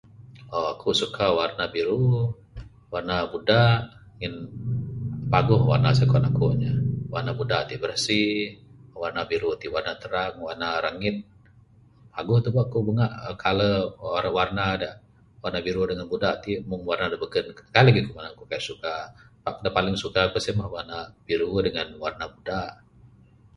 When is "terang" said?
10.01-10.33